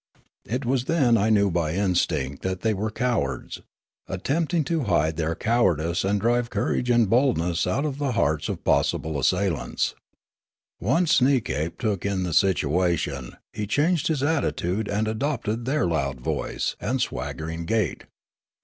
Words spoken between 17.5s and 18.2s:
gait.